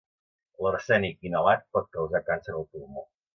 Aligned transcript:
L'arsènic 0.65 1.27
inhalat 1.29 1.63
pot 1.77 1.93
causar 1.99 2.23
càncer 2.31 2.57
al 2.57 2.67
pulmó. 2.73 3.07